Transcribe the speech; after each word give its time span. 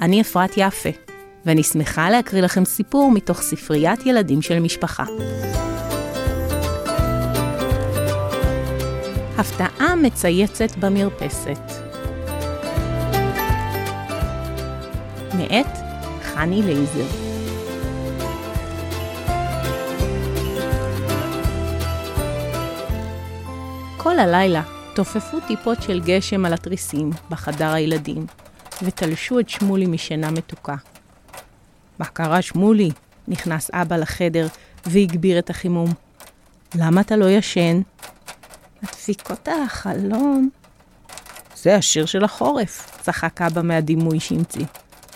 אני 0.00 0.20
אפרת 0.20 0.50
יפה, 0.56 0.88
ואני 1.46 1.62
שמחה 1.62 2.10
להקריא 2.10 2.42
לכם 2.42 2.64
סיפור 2.64 3.10
מתוך 3.10 3.42
ספריית 3.42 4.06
ילדים 4.06 4.42
של 4.42 4.58
משפחה. 4.60 5.04
הפתעה 9.38 9.94
מצייצת 9.94 10.76
במרפסת. 10.76 11.60
מאת 15.34 15.66
חני 16.22 16.62
לייזר. 16.62 17.06
כל 23.96 24.18
הלילה 24.18 24.62
תופפו 24.94 25.40
טיפות 25.46 25.82
של 25.82 26.00
גשם 26.00 26.44
על 26.44 26.52
התריסים 26.52 27.10
בחדר 27.30 27.72
הילדים, 27.72 28.26
ותלשו 28.82 29.40
את 29.40 29.48
שמולי 29.48 29.86
משינה 29.86 30.30
מתוקה. 30.30 30.76
מה 31.98 32.06
קרה, 32.06 32.42
שמולי? 32.42 32.90
נכנס 33.28 33.70
אבא 33.74 33.96
לחדר 33.96 34.46
והגביר 34.86 35.38
את 35.38 35.50
החימום. 35.50 35.92
למה 36.74 37.00
אתה 37.00 37.16
לא 37.16 37.30
ישן? 37.30 37.80
הדפיקות 38.82 39.48
על 39.48 39.62
החלון. 39.62 40.48
זה 41.56 41.76
השיר 41.76 42.06
של 42.06 42.24
החורף, 42.24 43.00
צחק 43.02 43.42
אבא 43.42 43.62
מהדימוי 43.62 44.20
שהמציא. 44.20 44.64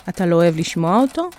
אתה 0.09 0.25
לא 0.25 0.35
אוהב 0.35 0.57
לשמוע 0.57 1.01
אותו? 1.01 1.29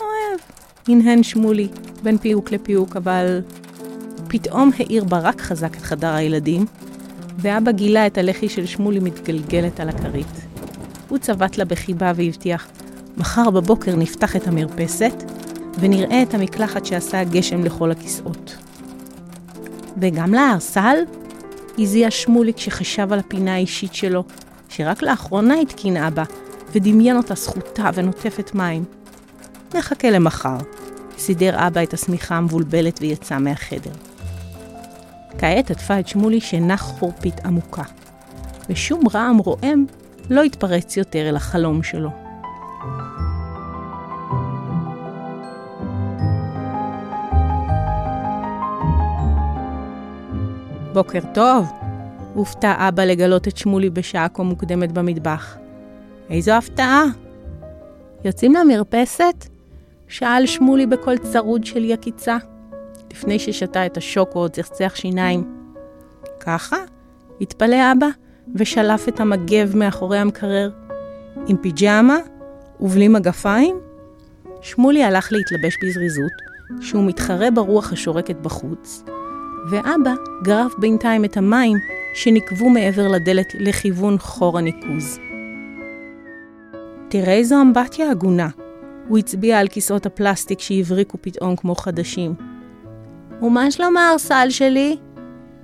אוהב, 0.00 0.40
הנהן 0.88 1.22
שמולי, 1.22 1.68
בין 2.02 2.18
פיוק 2.18 2.50
לפיוק, 2.50 2.96
אבל... 2.96 3.42
פתאום 4.28 4.70
האיר 4.78 5.04
ברק 5.04 5.40
חזק 5.40 5.76
את 5.76 5.82
חדר 5.82 6.14
הילדים, 6.14 6.66
ואבא 7.38 7.72
גילה 7.72 8.06
את 8.06 8.18
הלחי 8.18 8.48
של 8.48 8.66
שמולי 8.66 8.98
מתגלגלת 8.98 9.80
על 9.80 9.88
הכרית. 9.88 10.49
הוא 11.10 11.18
צבט 11.18 11.58
לה 11.58 11.64
בחיבה 11.64 12.12
והבטיח, 12.16 12.68
מחר 13.16 13.50
בבוקר 13.50 13.96
נפתח 13.96 14.36
את 14.36 14.48
המרפסת, 14.48 15.22
ונראה 15.80 16.22
את 16.22 16.34
המקלחת 16.34 16.86
שעשה 16.86 17.20
הגשם 17.20 17.64
לכל 17.64 17.90
הכיסאות. 17.90 18.56
וגם 20.00 20.34
לארסל? 20.34 20.96
הזיע 21.78 22.10
שמולי 22.10 22.54
כשחשב 22.54 23.12
על 23.12 23.18
הפינה 23.18 23.54
האישית 23.54 23.94
שלו, 23.94 24.24
שרק 24.68 25.02
לאחרונה 25.02 25.54
התקין 25.54 25.96
אבא, 25.96 26.24
ודמיין 26.72 27.16
אותה 27.16 27.34
זכותה 27.34 27.90
ונוטפת 27.94 28.54
מים. 28.54 28.84
נחכה 29.74 30.10
למחר. 30.10 30.56
סידר 31.18 31.66
אבא 31.66 31.82
את 31.82 31.94
השמיכה 31.94 32.36
המבולבלת 32.36 32.98
ויצא 33.00 33.38
מהחדר. 33.38 33.92
כעת 35.38 35.70
עטפה 35.70 36.00
את 36.00 36.08
שמולי 36.08 36.40
שינה 36.40 36.76
חורפית 36.76 37.40
עמוקה, 37.44 37.82
ושום 38.68 39.04
רעם 39.14 39.38
רועם 39.38 39.86
לא 40.30 40.42
התפרץ 40.42 40.96
יותר 40.96 41.28
אל 41.28 41.36
החלום 41.36 41.82
שלו. 41.82 42.10
בוקר 50.92 51.20
טוב! 51.34 51.72
הופתע 52.34 52.88
אבא 52.88 53.04
לגלות 53.04 53.48
את 53.48 53.56
שמולי 53.56 53.90
בשעה 53.90 54.28
כה 54.28 54.42
מוקדמת 54.42 54.92
במטבח. 54.92 55.56
איזו 56.30 56.52
הפתעה! 56.52 57.04
יוצאים 58.24 58.54
למרפסת? 58.54 59.46
שאל 60.08 60.46
שמולי 60.46 60.86
בקול 60.86 61.18
צרוד 61.18 61.64
של 61.64 61.84
יקיצה, 61.84 62.36
לפני 63.10 63.38
ששתה 63.38 63.86
את 63.86 63.96
השוקו 63.96 64.38
או 64.38 64.48
צחצח 64.48 64.92
שיניים. 64.94 65.68
ככה? 66.40 66.76
התפלא 67.40 67.92
אבא, 67.92 68.06
ושלף 68.54 69.08
את 69.08 69.20
המגב 69.20 69.76
מאחורי 69.76 70.18
המקרר. 70.18 70.70
עם 71.46 71.56
פיג'מה? 71.56 72.16
ובלי 72.80 73.08
מגפיים? 73.08 73.76
שמולי 74.60 75.02
הלך 75.02 75.32
להתלבש 75.32 75.74
בזריזות, 75.82 76.32
שהוא 76.80 77.04
מתחרה 77.04 77.50
ברוח 77.50 77.92
השורקת 77.92 78.36
בחוץ, 78.36 79.04
ואבא 79.70 80.14
גרף 80.44 80.74
בינתיים 80.78 81.24
את 81.24 81.36
המים 81.36 81.76
שנקבו 82.14 82.70
מעבר 82.70 83.08
לדלת 83.08 83.54
לכיוון 83.60 84.18
חור 84.18 84.58
הניקוז. 84.58 85.18
תראה 87.08 87.32
איזו 87.32 87.62
אמבטיה 87.62 88.10
הגונה. 88.10 88.48
הוא 89.08 89.18
הצביע 89.18 89.58
על 89.58 89.68
כיסאות 89.68 90.06
הפלסטיק 90.06 90.60
שהבריקו 90.60 91.18
פתאום 91.20 91.56
כמו 91.56 91.74
חדשים. 91.74 92.34
ומה 93.42 93.70
שלום 93.70 93.96
הארסל 93.96 94.46
שלי? 94.50 94.96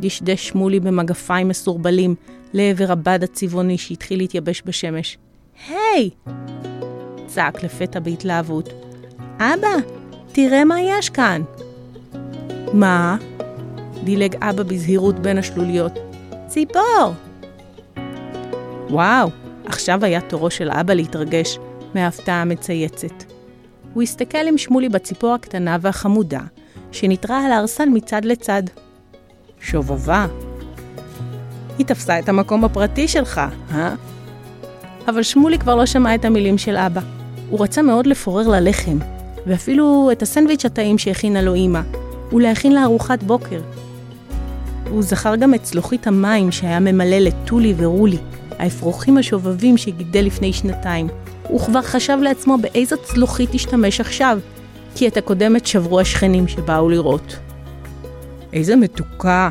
דשדש 0.01 0.49
שמולי 0.49 0.81
במגפיים 0.81 1.49
מסורבלים 1.49 2.15
לעבר 2.53 2.93
הבד 2.93 3.19
הצבעוני 3.23 3.79
שהתחיל 3.79 4.19
להתייבש 4.19 4.63
בשמש. 4.67 5.19
היי! 5.69 6.11
צעק 7.27 7.65
לפתע 7.65 8.01
בהתלהבות. 8.01 8.69
אבא, 9.39 9.77
תראה 10.33 10.65
מה 10.65 10.81
יש 10.81 11.11
כאן. 11.11 11.43
מה? 12.73 13.17
דילג 14.05 14.37
אבא 14.37 14.63
בזהירות 14.63 15.19
בין 15.19 15.39
השלוליות. 15.39 15.93
ציפור! 16.47 17.13
וואו, 18.91 19.31
עכשיו 19.65 20.05
היה 20.05 20.21
תורו 20.21 20.51
של 20.51 20.71
אבא 20.71 20.95
להתרגש 20.95 21.59
מההפתעה 21.95 22.43
המצייצת. 22.43 23.25
הוא 23.95 24.03
הסתכל 24.03 24.47
עם 24.49 24.59
שמולי 24.59 24.89
בציפור 24.89 25.35
הקטנה 25.35 25.77
והחמודה, 25.81 26.41
שנתרה 26.93 27.47
על 27.47 27.53
הארסל 27.53 27.89
מצד 27.89 28.25
לצד. 28.25 28.63
שובבה. 29.61 30.27
היא 31.79 31.87
תפסה 31.87 32.19
את 32.19 32.29
המקום 32.29 32.65
הפרטי 32.65 33.09
שלך, 33.09 33.41
אה? 33.71 33.95
אבל 35.09 35.23
שמולי 35.23 35.59
כבר 35.59 35.75
לא 35.75 35.87
שמע 35.87 36.15
את 36.15 36.25
המילים 36.25 36.59
של 36.59 36.77
אבא. 36.77 37.01
הוא 37.51 37.63
רצה 37.63 37.83
מאוד 37.83 38.07
לפורר 38.07 38.49
ללחם, 38.49 38.99
ואפילו 39.47 40.09
את 40.13 40.23
הסנדוויץ' 40.23 40.65
הטעים 40.65 40.99
שהכינה 40.99 41.43
לו 41.43 41.55
אמא, 41.55 41.81
ולהכין 42.33 42.73
לה 42.73 42.83
ארוחת 42.83 43.23
בוקר. 43.23 43.61
הוא 44.91 45.03
זכר 45.03 45.37
גם 45.37 45.55
את 45.55 45.63
צלוחית 45.63 46.07
המים 46.07 46.53
שהיה 46.53 46.81
ממלא 46.81 47.17
לטולי 47.17 47.75
ורולי, 47.77 48.19
האפרוחים 48.59 49.19
השובבים 49.19 49.77
שגידל 49.77 50.25
לפני 50.25 50.53
שנתיים. 50.53 51.09
הוא 51.49 51.61
כבר 51.61 51.83
חשב 51.83 52.19
לעצמו 52.23 52.59
באיזו 52.59 52.97
צלוחית 53.03 53.51
תשתמש 53.53 54.01
עכשיו, 54.01 54.39
כי 54.95 55.09
את 55.09 55.17
הקודמת 55.17 55.67
שברו 55.67 56.01
השכנים 56.01 56.49
שבאו 56.49 56.89
לראות. 56.89 57.37
איזה 58.53 58.77
מתוקה! 58.77 59.49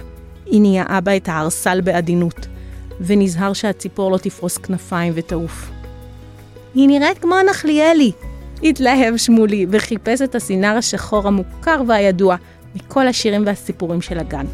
הניע 0.51 0.83
אבא 0.87 1.17
את 1.17 1.29
הארסל 1.29 1.81
בעדינות, 1.81 2.47
ונזהר 3.01 3.53
שהציפור 3.53 4.11
לא 4.11 4.17
תפרוס 4.17 4.57
כנפיים 4.57 5.13
ותעוף. 5.15 5.71
היא 6.75 6.87
נראית 6.87 7.17
כמו 7.17 7.35
הנחליאלי! 7.35 8.11
התלהב 8.63 9.17
שמולי 9.17 9.65
וחיפש 9.69 10.21
את 10.21 10.35
הסינר 10.35 10.75
השחור 10.77 11.27
המוכר 11.27 11.81
והידוע 11.87 12.35
מכל 12.75 13.07
השירים 13.07 13.45
והסיפורים 13.45 14.01
של 14.01 14.19
הגן. 14.19 14.45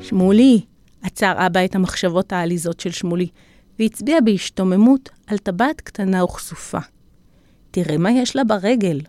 שמולי, 0.00 0.60
עצר 1.02 1.32
אבא 1.46 1.64
את 1.64 1.74
המחשבות 1.74 2.32
העליזות 2.32 2.80
של 2.80 2.90
שמולי, 2.90 3.28
והצביע 3.78 4.20
בהשתוממות 4.20 5.08
על 5.26 5.38
טבעת 5.38 5.80
קטנה 5.80 6.24
וכסופה. 6.24 6.78
תראה 7.70 7.98
מה 7.98 8.12
יש 8.12 8.36
לה 8.36 8.44
ברגל. 8.44 9.00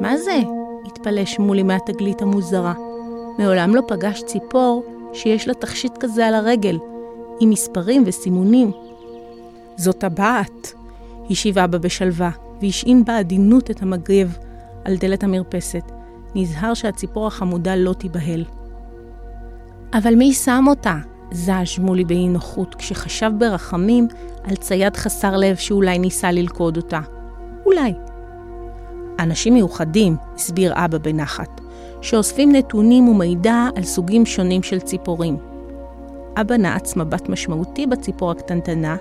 מה 0.00 0.16
זה? 0.16 0.40
התפלא 0.86 1.24
שמולי 1.24 1.62
מהתגלית 1.62 2.22
המוזרה. 2.22 2.74
מעולם 3.38 3.74
לא 3.74 3.82
פגש 3.88 4.22
ציפור 4.22 4.84
שיש 5.12 5.48
לה 5.48 5.54
תכשיט 5.54 5.92
כזה 6.00 6.26
על 6.26 6.34
הרגל, 6.34 6.78
עם 7.40 7.50
מספרים 7.50 8.02
וסימונים. 8.06 8.72
זאת 9.76 9.98
טבעת, 9.98 10.72
השיב 11.30 11.58
אבא 11.58 11.78
בשלווה, 11.78 12.30
והשעין 12.62 13.04
בעדינות 13.04 13.70
את 13.70 13.82
המגב 13.82 14.36
על 14.84 14.96
דלת 14.96 15.24
המרפסת, 15.24 15.92
נזהר 16.34 16.74
שהציפור 16.74 17.26
החמודה 17.26 17.76
לא 17.76 17.92
תיבהל. 17.92 18.44
אבל 19.94 20.14
מי 20.14 20.32
שם 20.32 20.64
אותה? 20.68 20.96
זעש 21.32 21.78
מולי 21.78 22.04
באי 22.04 22.28
נוחות, 22.28 22.74
כשחשב 22.74 23.30
ברחמים 23.38 24.08
על 24.44 24.56
צייד 24.56 24.96
חסר 24.96 25.36
לב 25.36 25.56
שאולי 25.56 25.98
ניסה 25.98 26.32
ללכוד 26.32 26.76
אותה. 26.76 27.00
אולי. 27.66 27.94
אנשים 29.18 29.54
מיוחדים, 29.54 30.16
הסביר 30.34 30.72
אבא 30.76 30.98
בנחת, 30.98 31.60
שאוספים 32.02 32.52
נתונים 32.52 33.08
ומידע 33.08 33.68
על 33.76 33.82
סוגים 33.82 34.26
שונים 34.26 34.62
של 34.62 34.80
ציפורים. 34.80 35.36
אבא 36.36 36.56
נעץ 36.56 36.96
מבט 36.96 37.28
משמעותי 37.28 37.86
בציפור 37.86 38.30
הקטנטנה, 38.30 38.96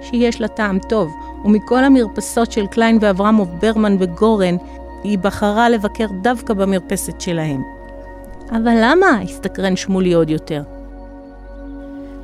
שיש 0.00 0.40
לה 0.40 0.48
טעם 0.48 0.78
טוב, 0.88 1.10
ומכל 1.44 1.84
המרפסות 1.84 2.52
של 2.52 2.66
קליין 2.66 2.98
ואברמוב, 3.00 3.48
ברמן 3.60 3.96
וגורן, 3.98 4.56
היא 5.04 5.18
בחרה 5.18 5.68
לבקר 5.68 6.06
דווקא 6.22 6.54
במרפסת 6.54 7.20
שלהם. 7.20 7.62
אבל 8.50 8.74
למה? 8.82 9.20
הסתקרן 9.22 9.76
שמולי 9.76 10.12
עוד 10.12 10.30
יותר. 10.30 10.62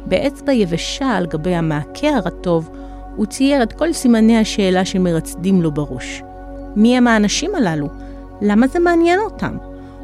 באצבע 0.06 0.52
יבשה 0.52 1.10
על 1.10 1.26
גבי 1.26 1.54
המעקה 1.54 2.08
הרטוב, 2.08 2.70
הוא 3.16 3.26
צייר 3.26 3.62
את 3.62 3.72
כל 3.72 3.92
סימני 3.92 4.38
השאלה 4.38 4.84
שמרצדים 4.84 5.62
לו 5.62 5.72
בראש. 5.72 6.22
מי 6.76 6.96
הם 6.96 7.06
האנשים 7.06 7.54
הללו? 7.54 7.86
למה 8.42 8.66
זה 8.66 8.78
מעניין 8.78 9.20
אותם? 9.20 9.56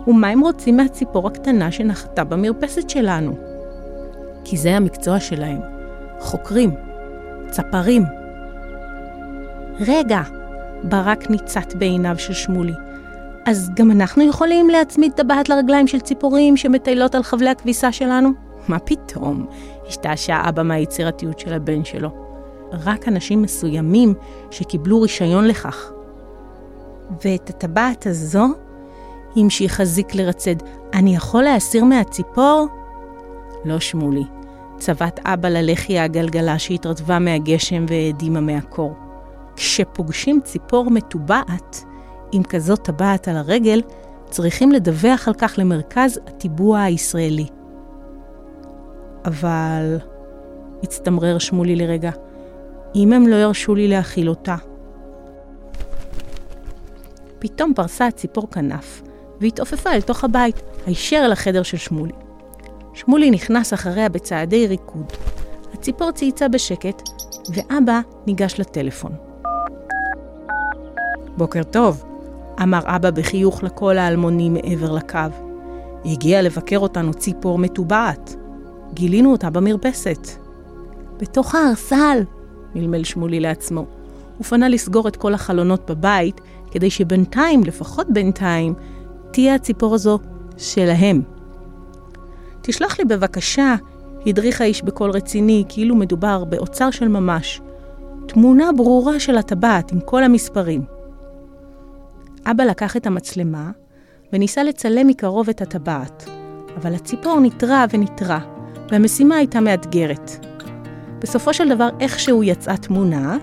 ומה 0.07 0.29
הם 0.29 0.41
רוצים 0.41 0.77
מהציפור 0.77 1.27
הקטנה 1.27 1.73
שנחתה 1.73 2.25
במרפסת 2.25 2.91
שלנו? 2.91 3.37
כי 4.45 4.57
זה 4.57 4.77
המקצוע 4.77 5.21
שלהם. 5.21 5.61
חוקרים. 6.21 6.75
צפרים. 7.51 8.03
רגע, 9.81 10.21
ברק 10.83 11.31
ניצת 11.31 11.75
בעיניו 11.75 12.19
של 12.19 12.33
שמולי. 12.33 12.73
אז 13.47 13.71
גם 13.75 13.91
אנחנו 13.91 14.23
יכולים 14.23 14.69
להצמיד 14.69 15.13
טבעת 15.13 15.49
לרגליים 15.49 15.87
של 15.87 16.01
ציפורים 16.01 16.57
שמטיילות 16.57 17.15
על 17.15 17.23
חבלי 17.23 17.51
הכביסה 17.51 17.93
שלנו? 17.93 18.31
מה 18.69 18.79
פתאום? 18.79 19.47
השתעשע 19.89 20.49
אבא 20.49 20.63
מהיצירתיות 20.63 21.39
של 21.39 21.53
הבן 21.53 21.85
שלו. 21.85 22.11
רק 22.73 23.09
אנשים 23.09 23.43
מסוימים 23.43 24.15
שקיבלו 24.51 25.01
רישיון 25.01 25.45
לכך. 25.45 25.91
ואת 27.25 27.51
הטבעת 27.51 28.07
הזו, 28.07 28.47
המשיך 29.37 29.81
הזיק 29.81 30.15
לרצד, 30.15 30.57
אני 30.95 31.17
יכול 31.17 31.43
להסיר 31.43 31.85
מהציפור? 31.85 32.67
לא 33.65 33.81
שמולי, 33.81 34.25
צבט 34.79 35.21
אבא 35.25 35.49
ללחי 35.49 35.99
העגלגלה 35.99 36.59
שהתרטבה 36.59 37.19
מהגשם 37.19 37.87
והאדימה 37.89 38.41
מהקור. 38.41 38.95
כשפוגשים 39.57 40.41
ציפור 40.45 40.91
מטובעת, 40.91 41.85
עם 42.33 42.43
כזאת 42.43 42.85
טבעת 42.85 43.29
על 43.29 43.37
הרגל, 43.37 43.83
צריכים 44.31 44.73
לדווח 44.73 45.29
על 45.29 45.35
כך 45.35 45.55
למרכז 45.59 46.21
הטיבוע 46.27 46.81
הישראלי. 46.81 47.47
אבל... 49.25 49.99
הצטמרר 50.85 51.39
שמולי 51.39 51.77
לרגע, 51.77 52.11
אם 52.95 53.13
הם 53.13 53.29
לא 53.29 53.37
ירשו 53.37 53.75
לי 53.75 53.89
להאכיל 53.89 54.29
אותה. 54.29 54.57
פתאום 57.39 57.73
פרסה 57.75 58.07
הציפור 58.07 58.51
כנף, 58.51 59.03
והתעופפה 59.41 59.93
אל 59.93 60.01
תוך 60.01 60.25
הבית, 60.25 60.63
הישר 60.87 61.23
אל 61.25 61.33
החדר 61.33 61.63
של 61.63 61.77
שמולי. 61.77 62.13
שמולי 62.95 63.31
נכנס 63.31 63.75
אחריה 63.75 64.09
בצעדי 64.09 64.67
ריקוד. 64.67 65.13
הציפור 65.75 66.11
צייצה 66.11 66.49
בשקט, 66.49 67.03
ואבא 67.55 68.01
ניגש 68.27 68.61
לטלפון. 68.61 69.13
בוקר 71.37 71.63
טוב, 71.63 72.05
אמר 72.63 72.81
אבא 72.85 73.11
בחיוך 73.11 73.63
לקול 73.63 73.99
האלמוני 73.99 74.49
מעבר 74.49 74.93
לקו. 74.93 75.19
הגיע 76.05 76.43
לבקר 76.43 76.79
אותנו 76.79 77.15
ציפור 77.15 77.59
מטובעת. 77.59 78.37
גילינו 78.95 79.33
אותה 79.33 79.51
במרפסת. 79.51 80.29
בתוך 81.19 81.55
הארסל, 81.55 82.23
מלמל 82.75 83.05
שמולי 83.05 83.41
לעצמו. 83.41 83.85
הוא 84.39 84.45
פנה 84.45 84.69
לסגור 84.69 85.09
את 85.09 85.17
כל 85.17 85.35
החלונות 85.35 85.91
בבית, 85.91 86.41
כדי 86.71 86.91
שבינתיים, 86.91 87.65
לפחות 87.65 88.07
בינתיים, 88.11 88.75
תהיה 89.35 89.55
הציפור 89.55 89.95
הזו 89.95 90.19
שלהם. 90.57 91.23
תשלח 92.63 92.99
לי 92.99 93.05
בבקשה, 93.05 93.75
הדריך 94.27 94.61
האיש 94.61 94.83
בקול 94.83 95.11
רציני, 95.11 95.65
כאילו 95.69 95.97
מדובר 95.97 96.45
באוצר 96.45 96.91
של 96.91 97.09
ממש, 97.09 97.61
תמונה 98.29 98.73
ברורה 98.77 99.21
של 99.21 99.39
הטבעת 99.39 99.93
עם 99.93 100.01
כל 100.01 100.25
המספרים. 100.25 100.85
אבא 102.47 102.65
לקח 102.65 102.97
את 102.97 103.07
המצלמה 103.07 103.71
וניסה 104.33 104.63
לצלם 104.63 105.07
מקרוב 105.07 105.49
את 105.49 105.63
הטבעת, 105.63 106.29
אבל 106.77 106.95
הציפור 106.95 107.41
נטרה 107.41 107.85
ונטרה, 107.91 108.41
והמשימה 108.91 109.37
הייתה 109.37 109.61
מאתגרת. 109.61 110.47
בסופו 111.19 111.55
של 111.55 111.75
דבר 111.75 111.89
איכשהו 112.01 112.45
יצאה 112.45 112.77
תמונה, 112.77 113.37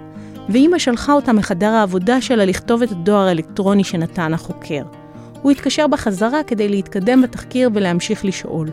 ואימא 0.50 0.78
שלחה 0.78 1.14
אותה 1.14 1.34
מחדר 1.34 1.70
העבודה 1.70 2.22
שלה 2.22 2.46
לכתוב 2.46 2.82
את 2.82 2.92
הדואר 2.92 3.28
האלקטרוני 3.28 3.84
שנתן 3.84 4.34
החוקר. 4.34 4.84
הוא 5.42 5.52
התקשר 5.52 5.88
בחזרה 5.88 6.44
כדי 6.44 6.70
להתקדם 6.70 7.22
בתחקיר 7.22 7.70
ולהמשיך 7.74 8.26
לשאול. 8.26 8.70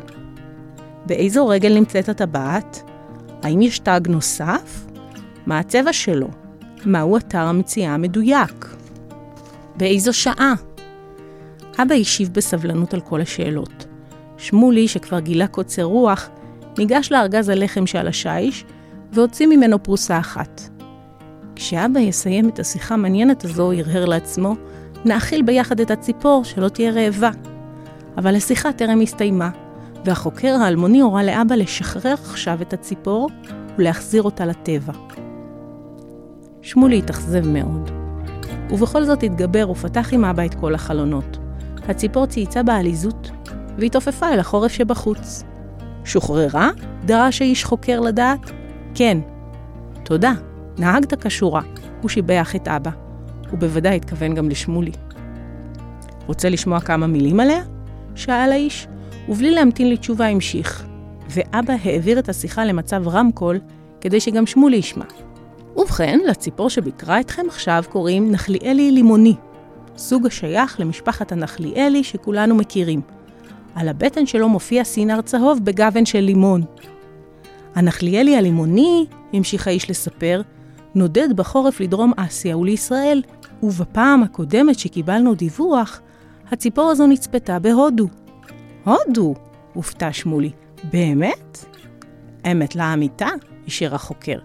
באיזו 1.07 1.49
רגל 1.49 1.75
נמצאת 1.75 2.09
הטבעת? 2.09 2.83
האם 3.43 3.63
יש 3.63 3.79
תג 3.79 4.01
נוסף? 4.09 4.87
מה 5.47 5.59
הצבע 5.59 5.93
שלו? 5.93 6.29
מהו 6.85 7.17
אתר 7.17 7.39
המציאה 7.39 7.95
המדויק? 7.95 8.77
באיזו 9.77 10.13
שעה? 10.13 10.55
אבא 11.83 11.95
השיב 11.95 12.29
בסבלנות 12.33 12.95
על 12.95 13.01
כל 13.01 13.21
השאלות. 13.21 13.87
שמולי, 14.37 14.89
שכבר 14.89 15.21
גילה 15.21 15.47
קוצר 15.47 15.83
רוח, 15.83 16.29
ניגש 16.79 17.13
לארגז 17.13 17.49
הלחם 17.49 17.87
שעל 17.87 18.09
השיש 18.09 18.65
והוציא 19.13 19.47
ממנו 19.47 19.83
פרוסה 19.83 20.19
אחת. 20.19 20.63
כשאבא 21.57 22.01
יסיים 22.01 22.49
את 22.49 22.59
השיחה 22.59 22.95
המעניינת 22.95 23.45
הזו, 23.45 23.73
הרהר 23.73 24.05
לעצמו, 24.05 24.55
נאכיל 25.05 25.43
ביחד 25.43 25.81
את 25.81 25.91
הציפור, 25.91 26.45
שלא 26.45 26.69
תהיה 26.69 26.93
רעבה. 26.93 27.31
אבל 28.17 28.37
השיחה 28.37 28.73
טרם 28.73 29.01
הסתיימה, 29.01 29.51
והחוקר 30.05 30.55
האלמוני 30.55 31.01
הורה 31.01 31.23
לאבא 31.23 31.55
לשחרר 31.55 32.13
עכשיו 32.13 32.63
את 32.63 32.73
הציפור 32.73 33.29
ולהחזיר 33.79 34.23
אותה 34.23 34.47
לטבע. 34.47 34.93
שמולי 36.63 36.99
התאכזב 36.99 37.47
מאוד. 37.47 37.91
ובכל 38.71 39.05
זאת 39.05 39.23
התגבר 39.23 39.71
ופתח 39.71 40.09
עם 40.13 40.25
אבא 40.25 40.45
את 40.45 40.55
כל 40.55 40.75
החלונות. 40.75 41.39
הציפור 41.89 42.27
צייצה 42.27 42.63
בעליזות, 42.63 43.31
והתעופפה 43.79 44.29
אל 44.29 44.41
החורף 44.41 44.73
שבחוץ. 44.73 45.45
שוחררה? 46.05 46.71
דרש 47.05 47.43
האיש 47.43 47.65
חוקר 47.65 48.01
לדעת. 48.01 48.51
כן. 48.95 49.19
תודה, 50.05 50.33
נהגת 50.79 51.27
כשורה. 51.27 51.63
הוא 52.03 52.09
שיבח 52.09 52.57
את 52.57 52.69
אבא. 52.69 53.08
הוא 53.51 53.59
בוודאי 53.59 53.97
התכוון 53.97 54.35
גם 54.35 54.49
לשמולי. 54.49 54.93
רוצה 56.27 56.49
לשמוע 56.49 56.81
כמה 56.81 57.07
מילים 57.07 57.41
עליה? 57.41 57.63
שאל 58.15 58.53
האיש, 58.53 58.89
ובלי 59.29 59.51
להמתין 59.51 59.91
לתשובה 59.91 60.27
המשיך. 60.27 60.87
ואבא 61.31 61.75
העביר 61.85 62.19
את 62.19 62.29
השיחה 62.29 62.65
למצב 62.65 63.09
רמקול, 63.09 63.61
כדי 64.01 64.21
שגם 64.21 64.47
שמולי 64.47 64.77
ישמע. 64.77 65.05
ובכן, 65.77 66.21
לציפור 66.27 66.71
שביקרה 66.71 67.21
אתכם 67.21 67.43
עכשיו 67.49 67.85
קוראים 67.91 68.31
נחליאלי 68.33 68.91
לימוני, 68.91 69.35
סוג 69.97 70.27
השייך 70.27 70.81
למשפחת 70.81 71.33
הנחליאלי 71.33 72.05
שכולנו 72.05 72.55
מכירים. 72.55 73.01
על 73.75 73.89
הבטן 73.89 74.27
שלו 74.27 74.49
מופיע 74.49 74.85
סינר 74.85 75.21
צהוב 75.21 75.59
בגוון 75.65 76.07
של 76.07 76.21
לימון. 76.21 76.63
הנחליאלי 77.75 78.37
הלימוני, 78.37 79.07
המשיך 79.33 79.67
האיש 79.67 79.91
לספר, 79.91 80.43
נודד 80.95 81.37
בחורף 81.37 81.81
לדרום 81.81 82.13
אסיה 82.17 82.59
ולישראל, 82.59 83.23
ובפעם 83.63 84.23
הקודמת 84.23 84.79
שקיבלנו 84.79 85.35
דיווח, 85.35 86.01
הציפור 86.51 86.91
הזו 86.91 87.07
נצפתה 87.07 87.59
בהודו. 87.59 88.09
הודו? 88.85 89.35
הופתע 89.75 90.13
שמולי. 90.13 90.51
באמת? 90.93 91.65
אמת 92.51 92.77
לאמיתה? 92.77 93.29
אישר 93.67 93.95
החוקר. 93.95 94.39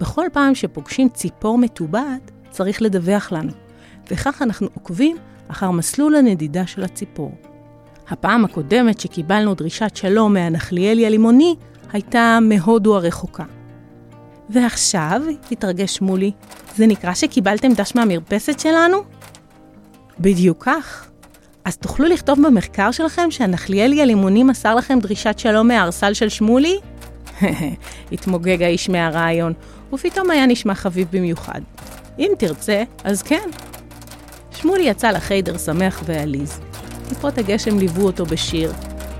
בכל 0.00 0.26
פעם 0.32 0.54
שפוגשים 0.54 1.08
ציפור 1.08 1.58
מטובעת, 1.58 2.30
צריך 2.50 2.82
לדווח 2.82 3.32
לנו, 3.32 3.52
וכך 4.10 4.42
אנחנו 4.42 4.68
עוקבים 4.74 5.16
אחר 5.48 5.70
מסלול 5.70 6.14
הנדידה 6.14 6.66
של 6.66 6.84
הציפור. 6.84 7.32
הפעם 8.08 8.44
הקודמת 8.44 9.00
שקיבלנו 9.00 9.54
דרישת 9.54 9.96
שלום 9.96 10.34
מהנחליאלי 10.34 11.06
הלימוני, 11.06 11.54
הייתה 11.92 12.38
מהודו 12.42 12.96
הרחוקה. 12.96 13.44
ועכשיו, 14.50 15.22
התרגש 15.52 15.96
שמולי, 15.96 16.32
זה 16.76 16.86
נקרא 16.86 17.14
שקיבלתם 17.14 17.72
דש 17.72 17.92
מהמרפסת 17.94 18.60
שלנו? 18.60 18.96
בדיוק 20.20 20.64
כך. 20.64 21.08
אז 21.64 21.76
תוכלו 21.76 22.06
לכתוב 22.06 22.46
במחקר 22.46 22.90
שלכם 22.90 23.30
שהנחליאלי 23.30 24.02
הלימוני 24.02 24.42
מסר 24.42 24.74
לכם 24.74 24.98
דרישת 25.00 25.38
שלום 25.38 25.68
מהארסל 25.68 26.14
של 26.14 26.28
שמולי? 26.28 26.78
התמוגג 28.12 28.62
האיש 28.62 28.88
מהרעיון, 28.88 29.52
ופתאום 29.92 30.30
היה 30.30 30.46
נשמע 30.46 30.74
חביב 30.74 31.08
במיוחד. 31.12 31.60
אם 32.18 32.32
תרצה, 32.38 32.82
אז 33.04 33.22
כן. 33.22 33.48
שמולי 34.56 34.82
יצא 34.82 35.10
לחיידר 35.10 35.58
שמח 35.58 36.02
ועליז. 36.06 36.60
טיפות 37.08 37.38
הגשם 37.38 37.78
ליוו 37.78 38.06
אותו 38.06 38.26
בשיר. 38.26 38.72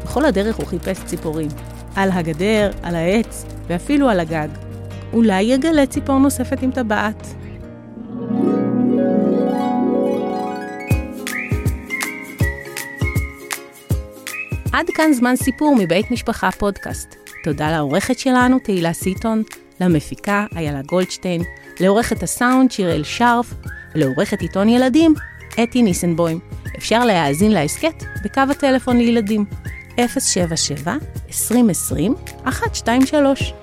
בכל 0.03 0.25
הדרך 0.25 0.57
הוא 0.57 0.67
חיפש 0.67 0.99
ציפורים. 1.05 1.49
על 1.97 2.11
הגדר, 2.13 2.71
על 2.83 2.95
העץ, 2.95 3.45
ואפילו 3.67 4.09
על 4.09 4.21
הגג. 4.21 4.68
אולי 5.13 5.43
יגלה 5.43 5.87
ציפור 5.87 6.19
נוספת 6.19 6.63
עם 6.63 6.71
טבעת. 6.71 7.27
עד 14.73 14.87
כאן 14.95 15.13
זמן 15.13 15.37
סיפור 15.37 15.77
מבית 15.79 16.11
משפחה 16.11 16.51
פודקאסט. 16.51 17.15
תודה 17.45 17.71
לעורכת 17.71 18.19
שלנו, 18.19 18.59
תהילה 18.59 18.93
סיטון, 18.93 19.43
למפיקה 19.81 20.47
איילה 20.57 20.83
גולדשטיין, 20.83 21.43
לעורכת 21.81 22.23
הסאונד 22.23 22.71
שיראל 22.71 23.05
שרף, 23.05 23.55
לעורכת 23.95 24.41
עיתון 24.41 24.69
ילדים 24.69 25.15
אתי 25.63 25.83
ניסנבוים. 25.83 26.39
אפשר 26.79 27.05
להאזין 27.05 27.53
להסכת 27.53 28.05
בקו 28.25 28.43
הטלפון 28.51 28.99
לילדים 28.99 29.45
077 30.19 30.97
2020 31.29 32.15
123 32.45 33.55